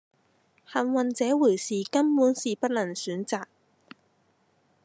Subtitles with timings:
[0.65, 3.45] 幸運這回事根本是不能選擇